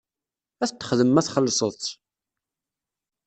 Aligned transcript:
Ad 0.63 0.69
t-texdem 0.69 1.09
ma 1.11 1.21
txellseḍ-tt. 1.25 1.85